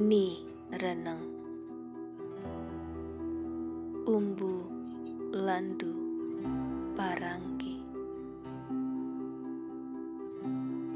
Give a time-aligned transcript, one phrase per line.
[0.00, 0.40] Ni
[0.72, 1.20] Reneng.
[4.08, 4.64] Umbu
[5.36, 5.92] Landu
[6.96, 7.76] Paranggi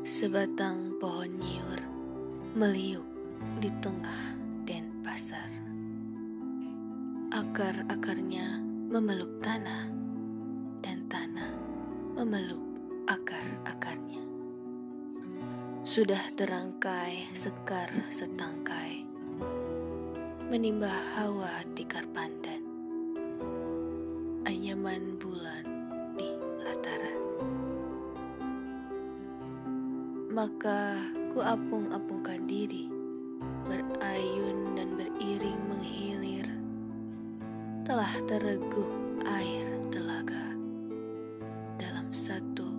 [0.00, 1.80] Sebatang pohon nyiur
[2.56, 3.04] meliuk
[3.60, 4.32] di tengah
[4.64, 5.52] Denpasar.
[7.36, 9.92] Akar-akarnya memeluk tanah
[10.80, 11.52] dan tanah
[12.16, 12.64] memeluk
[13.04, 14.24] akar-akarnya.
[15.86, 18.85] Sudah terangkai sekar setangkai
[20.46, 20.86] Menimba
[21.18, 22.62] hawa tikar pandan
[24.46, 25.66] Anyaman bulan
[26.14, 26.30] di
[26.62, 27.18] lataran.
[30.30, 31.02] Maka
[31.34, 32.86] ku apung-apungkan diri
[33.66, 36.46] Berayun dan beriring menghilir.
[37.82, 40.54] Telah tereguh air telaga
[41.74, 42.70] Dalam satu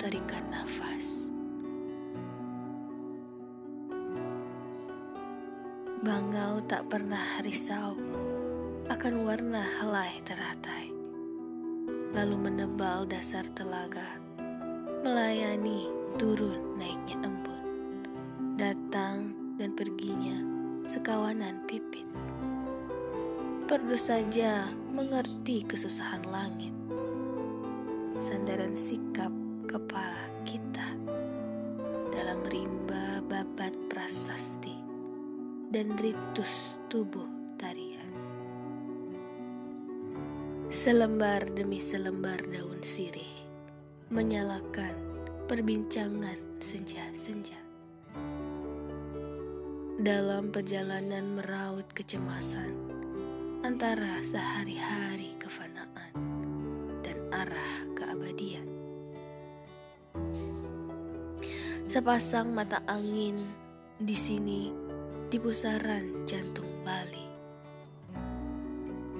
[0.00, 1.29] tarikan nafas
[6.00, 7.92] Bangau tak pernah risau
[8.88, 10.88] akan warna helai teratai,
[12.16, 14.16] lalu menebal dasar telaga,
[15.04, 17.64] melayani turun naiknya embun,
[18.56, 20.40] datang dan perginya
[20.88, 22.08] sekawanan pipit.
[23.68, 26.72] Perlu saja mengerti kesusahan langit,
[28.16, 29.28] sandaran sikap
[29.68, 30.96] kepala kita
[32.08, 32.79] dalam rimba
[35.70, 38.10] dan ritus tubuh tarian.
[40.66, 43.46] Selembar demi selembar daun sirih
[44.10, 44.90] menyalakan
[45.46, 47.54] perbincangan senja-senja.
[50.02, 52.74] Dalam perjalanan meraut kecemasan
[53.62, 56.12] antara sehari-hari kefanaan
[57.06, 58.66] dan arah keabadian.
[61.86, 63.38] Sepasang mata angin
[64.00, 64.89] di sini
[65.30, 67.30] di pusaran jantung Bali.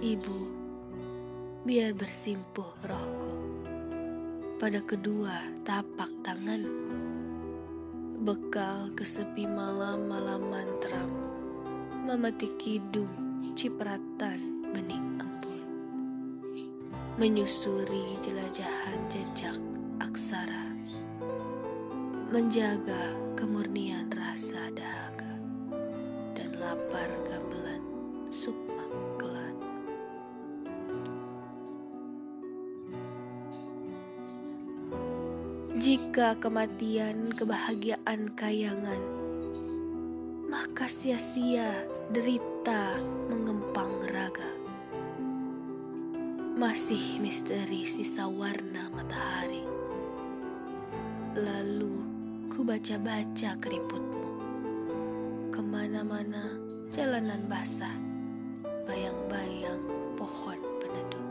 [0.00, 0.40] Ibu,
[1.68, 3.32] biar bersimpuh rohku
[4.56, 5.36] pada kedua
[5.68, 6.64] tapak tangan,
[8.24, 11.12] bekal kesepi malam-malaman teram,
[12.08, 13.12] memetik kidung
[13.52, 15.60] cipratan bening embun,
[17.20, 19.60] menyusuri jelajahan jejak
[20.00, 20.72] aksara,
[22.32, 25.17] menjaga kemurnian rasa dahaga
[26.68, 27.80] lapar gamelan
[28.28, 28.84] sukma
[29.16, 29.56] kelan.
[35.80, 39.00] Jika kematian kebahagiaan kayangan,
[40.52, 42.92] maka sia-sia derita
[43.32, 44.52] mengempang raga.
[46.52, 49.64] Masih misteri sisa warna matahari.
[51.32, 51.96] Lalu
[52.52, 54.17] ku baca-baca keriputmu
[55.58, 56.54] Ke mana-mana
[56.94, 57.90] jalanan basah,
[58.86, 59.82] bayang-bayang
[60.14, 61.26] pohon peneduh.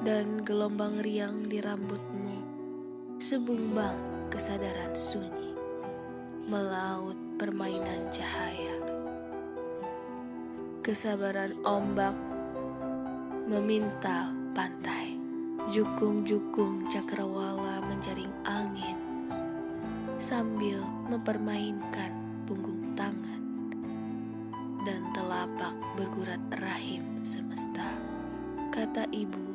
[0.00, 2.40] Dan gelombang riang di rambutmu,
[3.20, 4.00] sebumbang
[4.32, 5.52] kesadaran sunyi,
[6.48, 8.80] melaut permainan cahaya.
[10.80, 12.16] Kesabaran ombak
[13.44, 15.20] memintal pantai,
[15.68, 18.96] jukung-jukung cakrawala menjaring angin
[20.16, 20.80] sambil
[21.12, 23.44] mempermainkan punggung tangan
[24.88, 27.92] dan telapak bergurat rahim semesta.
[28.72, 29.52] Kata ibu,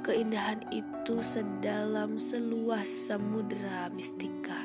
[0.00, 4.64] keindahan itu sedalam seluas samudera mistika,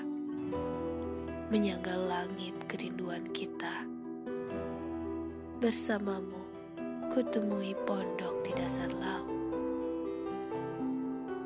[1.51, 3.83] menyangga langit kerinduan kita.
[5.59, 6.39] Bersamamu,
[7.11, 9.27] kutemui pondok di dasar laut,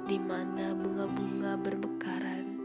[0.06, 2.62] di mana bunga-bunga bermekaran,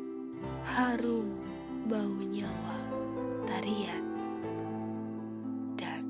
[0.77, 1.49] harum
[1.89, 2.77] bau nyawa
[3.49, 4.05] tarian,
[5.81, 6.05] dan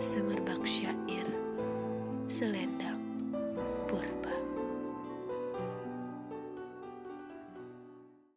[0.00, 1.28] semerbak syair
[2.24, 2.83] selendang.